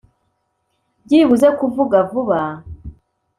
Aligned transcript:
byibuze 1.03 1.47
kuvuga 1.59 1.97
vuba 2.09 2.39